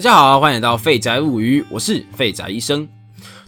[0.00, 2.88] 大家好，欢迎来到废宅物语，我是废宅医生。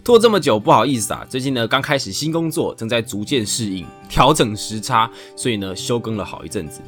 [0.03, 6.79] 拖这么久，不好意思啊，最近呢刚开始新工作，正在逐渐适应、调整时差，所以呢休更了好一阵子。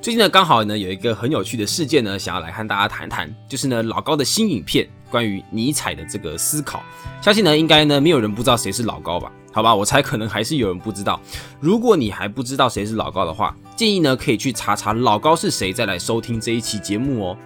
[0.00, 6.82] 最近呢刚好呢有一个很有趣的事件呢，想要来和大家谈谈，就是呢老高的新影片关于尼采的这个思考。
[7.20, 9.30] 相信呢应该呢没有人不知道谁是老高吧？
[9.52, 11.20] 好吧，我猜可能还是有人不知道。
[11.60, 17.36] 如果你还不知道谁是老高的话，建议呢可以去查查老高是谁，再来收听这一期节目哦。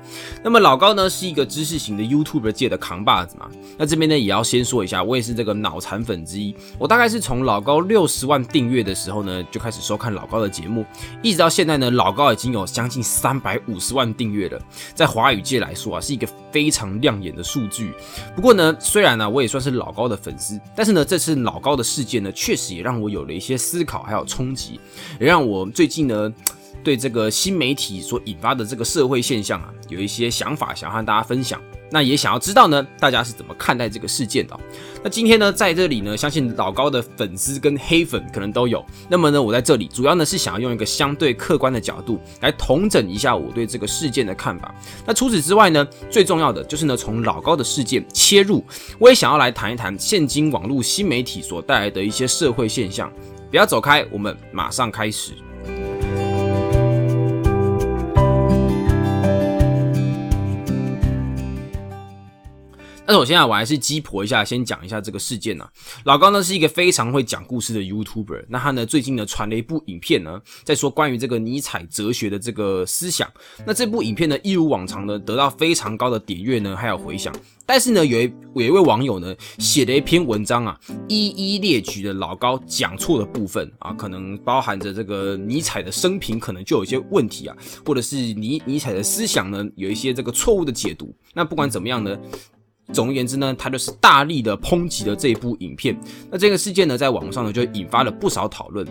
[0.43, 3.49] 那么老高呢是一个知识型的 YouTube 界的扛把子嘛。
[3.77, 6.55] 那这边呢也要先说一下，我也是这个脑残粉之一。
[6.79, 10.85] 我大概是从老高六十万订阅的时候呢就开始收看老高的节目，
[11.23, 14.61] 一直到现在呢老高已经有将近三百五十万订阅了，
[14.95, 17.93] 在华语界来说啊是一个非常亮眼的数据。
[18.35, 24.79] 不过呢虽然呢我也算是老高的粉丝，但是呢这次老高的事件呢确实也让我有了一些思考还有冲击，
[25.19, 26.31] 也让我最近呢。
[26.83, 31.61] 对这个新媒体所引发的这个社会现象啊，有一些想法想和大家分享。
[31.89, 34.59] 那也想要知道呢，大家是怎么看待这个事件的？
[35.05, 38.85] 那今天呢，在这里呢，相信老高的粉丝跟黑粉可能都有。
[39.09, 44.75] 那么呢，我在这里主要呢是想要用一个相对客观的角度来统整一下我对这个事件的看法。
[45.07, 48.65] 那除此之外呢，最重要的就是呢，从老高的事件切入，
[48.99, 53.13] 我也想要来谈一谈现今网络新媒体所带来的一些社会现象。
[53.49, 55.31] 不要走开，我们马上开始。
[63.09, 65.65] 那首先啊，我还是鸡婆一下，先讲一下这个事件呢。
[66.05, 73.31] 老高呢是一个非常会讲故事的 YouTuber，那他呢最近呢传了一部影片呢，在说关于这个尼采哲学的这个思想。
[73.65, 77.33] 那这部影片呢，一如往常呢，得到非常高的点阅呢，还有回响。
[77.65, 80.77] 但是呢，有一有一位网友呢写了一篇文章啊，
[81.07, 91.15] 一一列举的老高讲错的部分啊，可能包含着这个尼采的生平可能就有一些问题啊，或者是尼尼采的思想呢有一些这个错误的解读。
[91.33, 92.19] 那不管怎么样呢。
[92.93, 95.99] 总而言之呢，他就是大力的抨击了这一部影片。
[96.31, 98.87] 那这个事件呢，在网上呢就引发了不少讨论。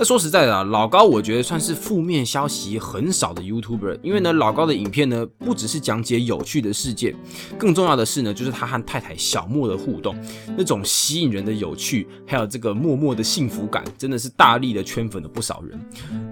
[0.00, 7.16] 那说实在的啊，老高我觉得算是负面消息很少的 YouTuber，因为呢，老高的影片呢不只是讲解有趣的事件，
[7.58, 10.16] 更重要的是呢，就是他和太太小莫的互动，
[10.56, 15.76] 那种吸引人的有趣，还有这个默默的幸福感，真的是大力的圈粉了不少人。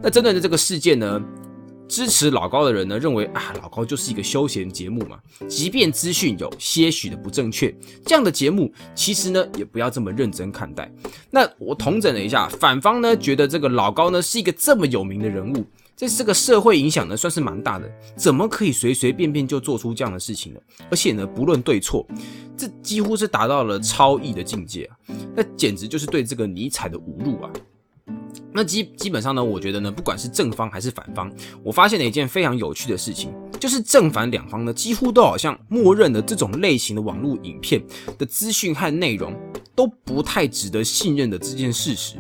[0.01, 1.21] 那针对的这个事件呢？
[1.89, 7.75] 支持老高的人呢，认为啊，老高就是一个休闲节目嘛，即便资讯有些许的不正确，
[8.05, 10.91] 这样的节目其实呢，也不要这么认真看待。
[11.31, 15.65] 那我统整了一下，反方呢觉得这个老高呢是一个这么有名的人物，
[15.95, 20.61] 在这个社会影响呢算是蛮大的，怎么可以随随便便就做出这样的事情呢？
[20.91, 22.07] 而且呢，不论对错，
[22.57, 24.97] 这几乎是达到了超意的境界啊，
[25.35, 27.51] 那简直就是对这个尼采的侮辱啊！
[28.57, 31.31] 那基基本上呢，我觉得呢，不管是正方还是反方，
[31.63, 33.31] 我发现了一件非常有趣的事情，
[33.61, 37.83] 就是正反两方呢，几乎都好像默认了这种类型的网络影片
[38.17, 39.39] 的资讯和内容。
[39.77, 42.17] 都不太值得信任的这件事实，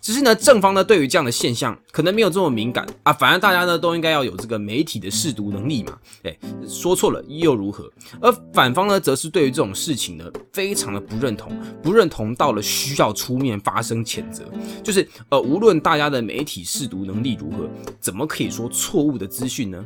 [0.00, 6.34] 只是呢，正方呢对于这样的现象可能没有这么敏感啊，反而大家呢都应该要有这个媒体的试读能力嘛，哎，
[6.68, 7.90] 说错了又如何？
[8.20, 14.44] 而反方呢，则是对于这种事情呢非常的不认同，不认同到了需要出面发声谴责，
[14.84, 19.84] 就是呃，无论大家的媒体试读能力如何，怎么可以说错误的资讯呢？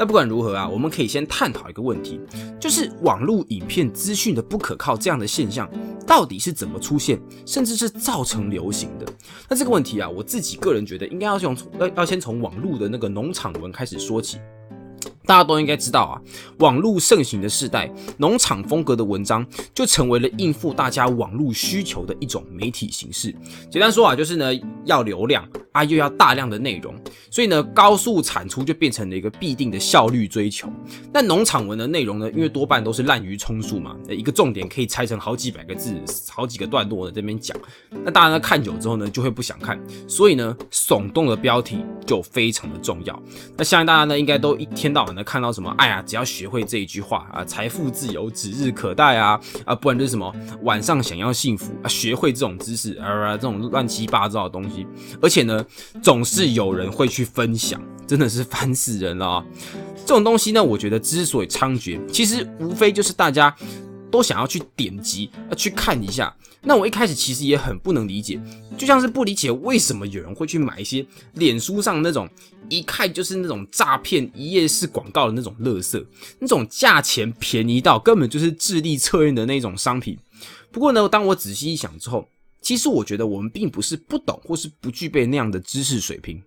[0.00, 2.18] 那不管如何啊，我们可以先探讨一个问题，
[2.58, 5.70] 就是网络影片资讯的不可靠这样的现象
[6.06, 9.04] 到底是怎么出现，甚至是造成流行的？
[9.46, 14.38] 那这个问题啊，我自己个人觉得应该要从要要先从网络的那个农场文开始说起。
[15.26, 16.20] 大家都应该知道啊，
[16.58, 23.32] 网络盛行的时代，农场风格的文章就成为了应付大家网络需求的一种媒体形式。
[23.70, 24.50] 简单说啊，就是呢
[24.84, 26.92] 要流量啊，又要大量的内容，
[27.30, 30.68] 所以呢高速产出就变成了一个必定的效率追求。
[31.12, 35.94] 那农场文的内容呢，因为多半都是滥竽充数嘛，一个重点可以拆成好几百个字、
[36.28, 37.56] 好几个段落的这边讲，
[38.04, 43.22] 那大家呢看久之后呢就会不想看，所以呢耸动的标题就非常的重要。
[43.56, 45.19] 那相信大家呢应该都一天到晚。
[45.22, 45.74] 看到什么？
[45.78, 54.86] 哎呀，只要学会这一句话啊，财富自由指日可待啊啊，不然就是什么晚上想要幸福啊，学会这种知识啊，这种乱七八糟的东西，
[55.20, 55.64] 而且呢，
[56.02, 59.44] 总是有人会去分享，真的是烦死人了啊！
[60.06, 63.54] 这种东西呢，我觉得之所以猖獗，其实无非就是大家
[64.10, 66.34] 都想要去点击啊，去看一下。
[66.62, 68.38] 那我一开始其实也很不能理解，
[68.76, 72.28] 就像是不理解为什么有人会去买一些脸书上那种
[72.68, 76.04] 一看就是那种诈骗一页式广告的那种乐色，
[76.38, 80.18] 那种价钱便宜到根本就是智力测验的那种商品。
[80.70, 82.28] 不过呢，当我仔细一想之后，
[82.60, 86.42] 其实我觉得我们并不是不懂或是不具备那样的知识水平，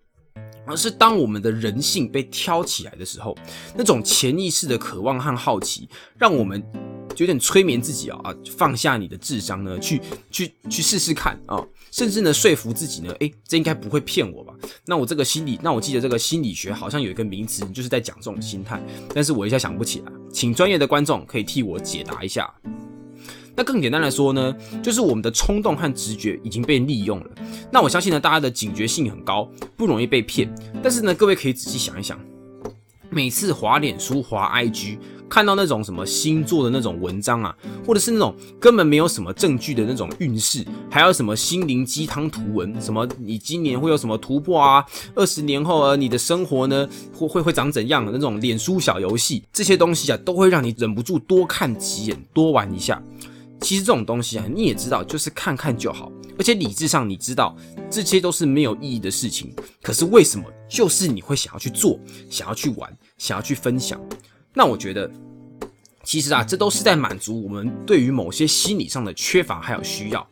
[0.67, 3.35] 而是当我们的人性被挑起来的时候，
[3.75, 5.89] 那种潜意识的渴望和好奇，
[6.19, 6.63] 让我们
[7.15, 10.01] 就有点催眠自己啊啊，放下你的智商呢，去
[10.31, 14.53] 去去试试看啊，甚至呢说服自己呢，诶，这应该不会骗我吧？
[14.85, 18.81] 那我这个心理，那我记得这个心理学好像有一个名词，就是在讲这种心态，
[19.13, 22.51] 但是我一下想不起来，请专业的观众可以替我解答一下。
[23.55, 27.29] 那更简单来说呢，就是我们的冲动和直觉已经被利用了。
[27.71, 30.51] 那我相信呢，大家的警觉性很高，不容易被骗。
[30.81, 32.19] 但是呢，各位可以仔细想一想，
[33.11, 34.97] 每次滑脸书、滑 IG，
[35.29, 37.55] 看到那种什么星座的那种文章啊，
[37.85, 44.85] 或者是那种根本没有什么证据的那种运势，还有什么心灵鸡汤图文，什么你今年会有什么突破啊？
[45.15, 53.01] 二十年后啊，你的生活呢会会会长怎样那种脸书小游戏，这些东西啊，都会让你忍不住多看几眼，多玩一下。
[53.61, 56.11] 其实这种东西啊，你也知道，就是看看就好。
[56.37, 57.55] 而且理智上你知道，
[57.89, 59.55] 这些都是没有意义的事情。
[59.81, 61.97] 可是为什么就是你会想要去做，
[62.29, 64.01] 想要去玩，想要去分享？
[64.53, 65.09] 那我觉得，
[66.03, 70.27] 其实啊，这都是在满足我们对于某些心理上的缺乏还有需要。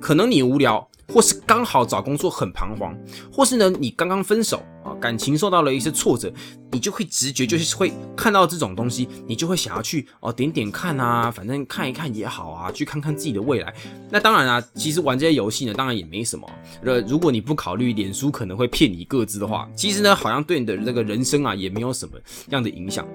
[0.00, 0.86] 可能你无聊。
[1.06, 2.96] 或是刚好找工作很彷徨，
[3.30, 6.32] 或是呢你刚刚分手啊，感情受到了一些挫折，
[6.72, 13.70] 你就会直觉就是会看到这种东西，你就会想要去哦点点看啊，反正看一看也好啊，去看看自己的未来。
[14.10, 16.50] 那当然啊，其实玩这些游戏呢，当然也没什么。
[16.82, 22.18] 呃，如果你不考虑脸书可能会骗你个资的话，其实呢好像对你的这个人生啊也没有什么
[22.48, 23.06] 样的影响。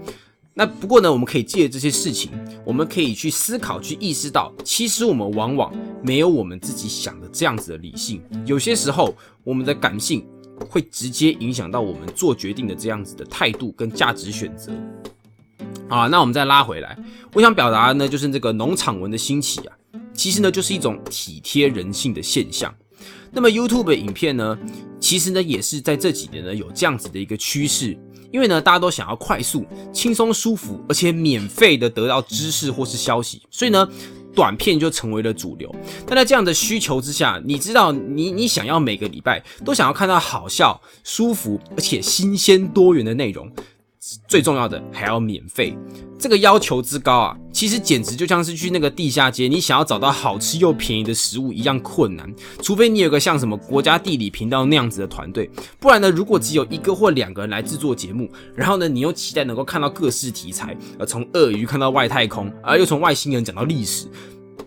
[0.60, 2.30] 那不过呢，我们可以借这些事情，
[2.66, 5.74] 我们可以去思考，去意识到，其实我们往往
[6.04, 8.22] 没有我们自己想的这样子的理性。
[8.46, 9.16] 有些时候，
[9.46, 10.28] 我们的感性
[10.70, 14.74] 会直接影响到我们做决定的这样子的态度跟价值选择。
[15.88, 16.98] 好，那我们再拉回来，
[17.32, 19.74] 我想表达呢，就是这个农场文的兴起啊，
[20.14, 22.76] 其实呢就是一种体贴人性的现象。
[23.32, 24.60] 那么 YouTube 的影片呢，
[25.00, 27.98] 其实呢也是在这几年呢有这样子的一个趋势。
[28.31, 33.88] 因为呢，大家都想要快速、轻松、舒服，而且免费的得到知识或是消息，所以呢，
[34.36, 35.74] 短片就成为了主流。
[36.06, 43.52] 但在这样的需求之下，你知道，你你想要每个礼拜都想要看到好笑、舒服而且新鲜多元的内容。
[44.28, 45.78] 最重要的还要免费，
[46.18, 52.34] 这个要求之高啊，其实简直就像是去那个地下街，你想要找到好吃又便宜的食物一样困难。
[52.62, 64.08] 除非你有个像什么国家地理频道那样子的团队，不然呢，如果只有一个或两个人来制作节目，然后呢，你又期待能够看到各式题材，呃，从鳄鱼看到外太空，而又从外星人讲到历史，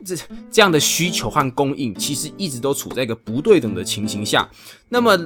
[0.05, 0.17] 这
[0.51, 4.49] 这样的需求和供应，其实一直都处在一个不对等的情形下，
[4.89, 5.19] 那么。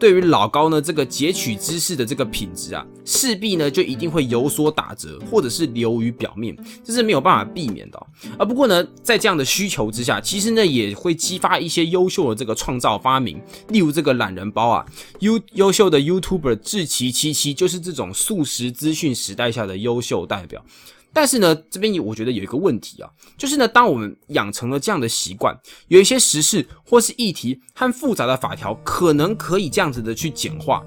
[0.00, 8.06] 对于老高呢，这个截取知识的这个品质啊，势必呢就一定会有所打折，或者是流于表面，这是没有办法避免的。
[8.38, 13.38] 啊，不过呢，在这样的需求之下，其实呢也会激发一些优秀的这个创造发明，
[13.68, 14.86] 例如这个懒人包啊，
[15.18, 20.64] 优优秀的 YouTuber 志奇七七就是这种速食资讯时代下的优秀代表。
[21.12, 25.58] 但是呢，这边有我觉得有一个问题啊，就是呢，当我们养成了这样的习惯，
[25.88, 30.84] 有一些时事或是议题和复杂的法条，可能可以这样子的去简化，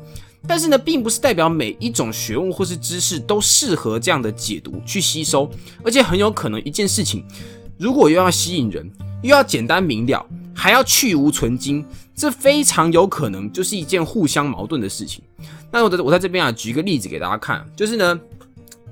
[0.47, 5.51] 但是呢，并不是代表每一种学问或是知识都适合这样的解读去吸收，
[5.83, 7.25] 而且很有可能一件事情，
[7.77, 8.89] 如果又要吸引人，
[9.23, 10.25] 又要简单明了，
[10.55, 11.85] 还要去无存精，
[12.15, 15.21] 这非常有可能就是一件互相矛盾的事情。
[15.69, 18.17] 那我在我在这边啊，举一个例子给大家看，就是呢。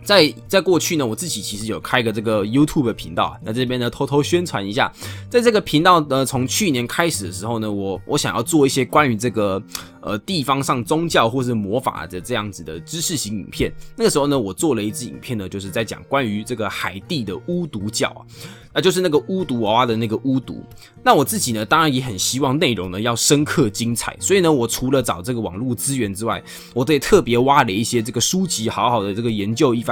[0.03, 4.91] 在在过去呢，我自己其实有开个这个 YouTube 的频道，那这边呢偷偷宣传一下，
[5.29, 9.62] 在这个频道呢，从去年开始的时候呢，我我想要做一些关于这个
[10.01, 13.72] 呃地方上宗教或是魔法的这样子的知识型影片。
[13.96, 18.25] 那个时候呢，我做了一支影片呢，就是在讲关于这个海地的巫毒教啊。
[18.74, 20.63] 那就是那个巫毒娃娃的那个巫毒。
[21.03, 26.41] 那我自己呢，当然也很希望内容呢要深刻精彩，所以呢，我除了找这个网络资源之外，
[26.74, 29.90] 我得特别挖了一些这个书籍，好好的这个研究一番。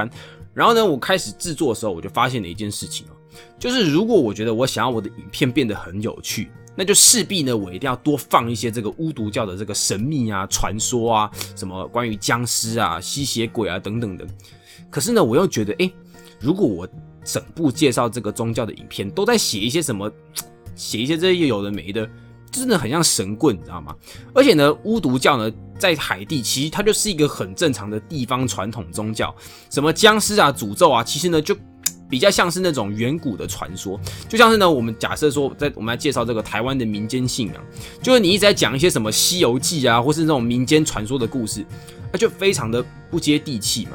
[0.53, 3.11] 然后呢，我开始制作的时候，我就发现了一件事情哦，
[3.57, 14.25] 就是如果我觉得我想要我的影片变得很有趣，那就势必呢，我一定要多放一些这个巫毒教的这个神秘啊、传说啊，什么关于僵尸啊、吸血鬼啊等等的。
[14.89, 15.91] 可是呢，我又觉得，哎，
[16.39, 16.87] 如果我
[17.23, 20.11] 整部介绍这个宗教的影片都在写一些什么，
[20.75, 22.09] 写一些这些有的没的，
[22.51, 23.95] 真的很像神棍，你知道吗？
[24.33, 29.33] 而且呢，巫毒教呢，在海地其实它就是一个很正常的地方传统宗教，
[29.69, 31.55] 什么僵尸啊、诅咒啊，其实呢就
[32.09, 37.55] 比较像是那种远古的传说，就像是呢，我们假设说，在我们来介绍这个台湾的民间信仰，
[38.01, 41.63] 就是你一直在讲一些什么《西游记》啊，或是那种民间传说的故事，
[42.11, 43.91] 那就非常的不接地气嘛。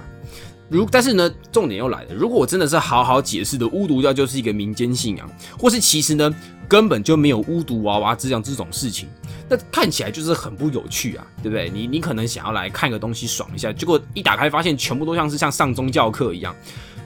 [0.69, 6.35] 如但是呢，重点又来了，如果我真的是好好解释的巫毒教就是一个民间信仰，或是其实呢
[6.67, 9.09] 根本就没有巫毒娃娃这样这种事情，
[9.49, 11.71] 那看起来就是很不有趣啊，对不对？
[11.71, 16.55] 你你可能想要来看个东西爽一下，结果一打开发现全部都像是像上宗教课一样。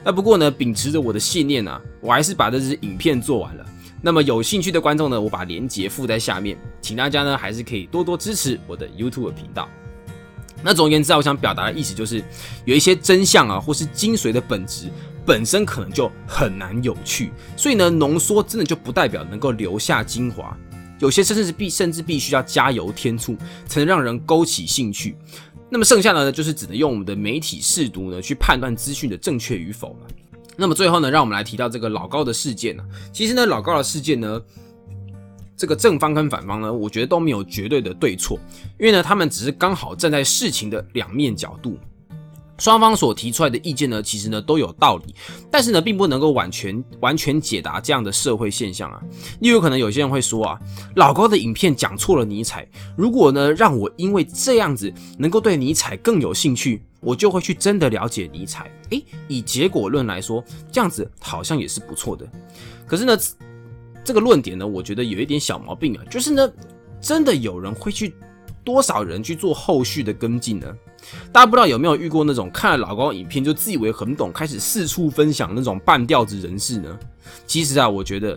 [0.03, 3.65] 那不过呢，秉持着我的信念啊，我还是把这支影片做完了。
[4.01, 9.67] 那么有兴趣的观众呢，我把链接附在下面，请大家呢还是可以多多支持我的 YouTube 频道。
[10.61, 12.23] 那总而言之啊，我想表达的意思就是，
[12.65, 14.89] 有一些真相啊，或是精髓的本质
[15.25, 20.57] 本身可能就很难有趣，所以呢，浓缩真的就不代表能够留下精华，
[20.99, 23.37] 有些甚至是必甚至必须要加油添醋，
[23.67, 25.15] 才能让人勾起兴趣。
[25.69, 30.07] 那么剩下的呢，就是只能用我们的媒体试读呢，去判断资讯的正确与否了。
[30.57, 34.41] 那么最后呢，让我们来提到这个老高的事件呢，其实呢，老高的事件呢。
[35.59, 38.39] 这个正方跟反方呢，我觉得都没有绝对的对错，
[38.79, 41.77] 因为呢，他们只是刚好站在事情的两面角度，
[42.57, 45.13] 双方所提出来的意见呢，其实呢都有道理，
[45.51, 49.03] 但是呢，并不能够完全完全解答这样的社会现象啊。
[49.41, 50.57] 例如，可能有些人会说啊，
[50.95, 58.71] 老高的影片讲错了尼采，如果呢让我因为这样子能够对尼采更有兴趣，我就会去真的了解尼采。
[58.91, 62.25] 诶，以结果论来说，这样子好像也是不错的。
[62.87, 63.17] 可是呢？
[64.09, 66.51] 这个论点呢，我觉得有一点小毛病啊，就是呢，
[66.99, 68.11] 真的有人会去
[68.63, 70.65] 多少人去做后续的跟进呢？
[71.31, 76.97] 大家不知道有没有遇过那种看了老高影片就自以为很懂，开始四处分享那种半吊子人士呢？
[77.45, 78.35] 其实啊，我觉得。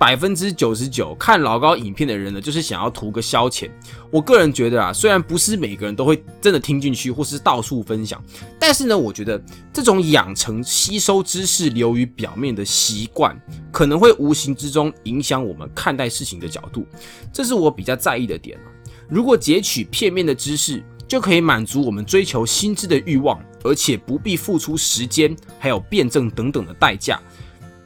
[0.00, 3.70] 百分之九十九看老高影片的人呢，就是想要图个消遣。
[4.10, 8.18] 我个人觉得啊，虽然不是每个人都会真的听进去，或是到处分享，
[8.58, 9.38] 但是呢，我觉得
[9.70, 13.38] 这种养成吸收知识流于表面的习惯，
[13.70, 16.86] 可能会无形之中影响我们看待事情的角度。
[17.30, 18.58] 这是我比较在意的点
[19.06, 27.20] 如果截取片面的知识，就可以满足我们追求新知的欲望，而且不必付出时间还有辩证等等的代价。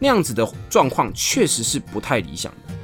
[0.05, 2.75] 那样子的状况确实是不太理想的。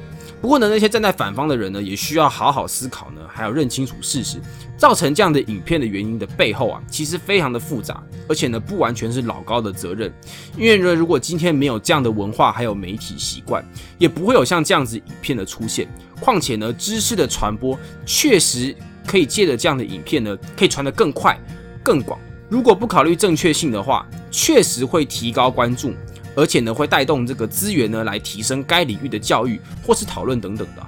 [0.41, 4.39] 不过呢，那些站在反方的人呢，也需要好好思考呢，还要认清楚事实。
[4.79, 10.11] 造成这样的影片的原因的背后啊，其实非常的复杂，而且呢，不完全是老高的责任。
[10.57, 13.63] 因为呢，如果今天没有这样的文化还有媒体习惯，
[13.99, 15.87] 也不会有像这样子影片的出现。
[16.19, 18.75] 况且呢，知识的传播确实
[19.07, 21.39] 可以借着这样的影片呢，可以传得更快、
[21.83, 22.19] 更广。
[22.49, 25.93] 如果不考虑正确性的话，确实会提高关注。
[26.37, 30.87] 而且呢，会带动这个资源呢，来提升该领域的教育或是讨论等等的。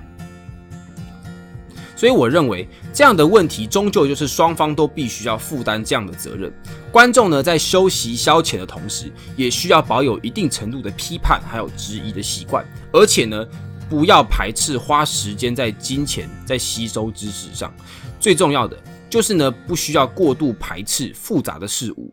[1.95, 6.53] 所以我认为这样的问题终究就是双方都必须要负担这样的责任。
[6.91, 13.47] 观众呢，在休息消遣的同时，也需要保有一定程度的批判还有质疑的习惯，而且呢，
[13.89, 17.73] 不要排斥花时间在金钱在吸收知识上。
[18.19, 18.77] 最重要的
[19.09, 22.13] 就是呢，不需要过度排斥复杂的事物。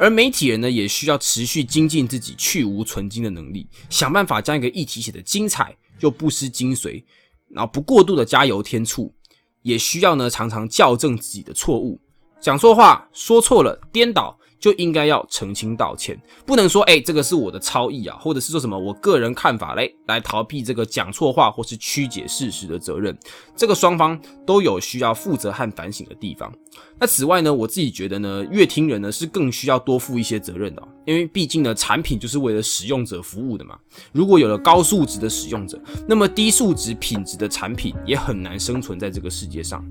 [0.00, 7.04] 而媒体人呢，也需要持续精进自己去无存精的能力，想办法将一个议题写得精彩又不失精髓，
[7.50, 9.14] 然后不过度的加油添醋，
[9.60, 12.00] 也需要呢常常校正自己的错误，
[12.40, 14.34] 讲错话、说错了、颠倒。
[14.60, 23.16] 就应该要澄清道歉，不能说哎，这个是我的超意啊，或者是说什么我个人看法嘞，来逃避这个讲错话或是曲解事实的责任。
[23.56, 26.52] 这个双方都有需要负责和反省的地方。
[26.98, 33.78] 那此外呢，我自己觉得呢，乐听人呢是更需要多负一些责任的，因为毕竟呢，产品就是为了使用者服务的嘛。
[34.12, 39.82] 如果有了高素质的使用者，那么低素质品质的产品也很难生存在这个世界上。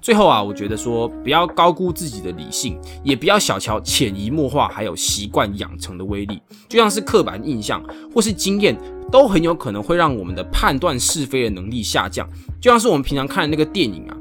[0.00, 6.40] 最后啊，我觉得说不要高估自己的理性，也不要小瞧潜移默化还有习惯养成的威力。
[6.68, 7.82] 就像是刻板印象
[8.14, 8.76] 或是经验，
[9.10, 12.28] 都很有可能会让我们的判断是非的能力下降。
[12.60, 14.16] 就像是我们平常看的那个电影啊。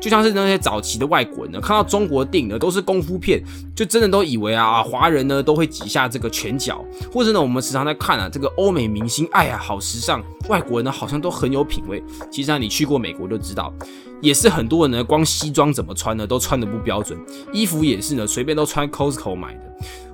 [0.00, 3.42] 就像是那些早期的外国人呢，看到中国电影呢都是功夫片，
[3.74, 12.02] 就真的都以为啊，华人呢都会挤下这个拳脚，或者呢我们时常在看啊，这个欧美明星，哎呀好时尚，外国人呢好像都很有品味。
[12.30, 13.72] 其实啊，你去过美国就知道，
[14.20, 17.18] 也是很多人呢光西装怎么穿呢都穿的不标准，
[17.52, 19.60] 衣服也是呢随便都穿 Costco 买的。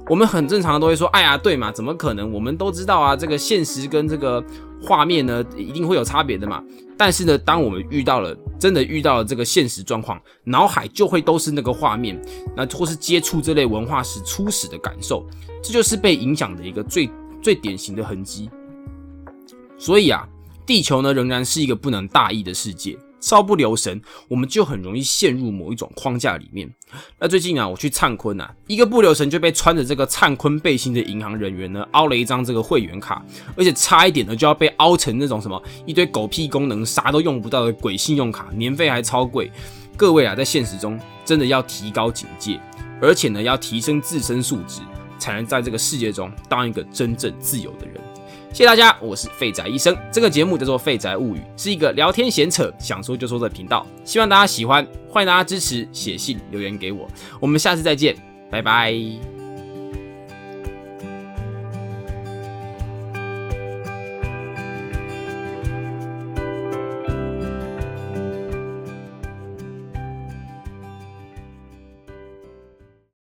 [0.08, 2.32] 我们很正常的都会说，哎呀对嘛，怎么可能？
[2.32, 4.42] 我们都知道啊，这个现实跟这个
[4.80, 6.62] 画面呢一定会有差别的嘛。
[7.04, 12.16] 但是呢，当我们遇到了真的遇到了这个现实状况，脑海就会都是那个画面，
[12.56, 15.26] 那或是接触这类文化时初始的感受，
[15.60, 17.10] 这就是被影响的一个最
[17.42, 18.48] 最典型的痕迹。
[19.76, 20.24] 所以啊，
[20.64, 22.96] 地球呢仍然是一个不能大意的世界。
[23.22, 26.70] 稍不留神，我们就很容易陷入某一种框架里面。
[27.18, 33.24] 那最近啊，我去灿坤啊，一个不留神就被穿着这个灿坤背心的银行人员呢凹了一张这个会员卡，
[33.56, 39.50] 而且差一点呢就要被凹成那种什么一堆狗屁功能啥都用不到的鬼信用卡，年费还超贵。
[39.96, 42.60] 各位啊，在现实中真的要提高警戒，
[43.00, 44.80] 而且呢，要提升自身素质，
[45.18, 47.94] 才能在这个世界中当一个真正自由的人。
[48.52, 49.96] 谢谢大家，我是废宅医生。
[50.10, 53.86] 这个节目叫做《废宅物语》，是一个聊天闲扯、想说就说的频道。
[54.04, 57.08] 希望大家喜欢，欢迎大家支持，写信留言给我。
[57.40, 58.14] 我们下次再见，
[58.50, 59.41] 拜拜。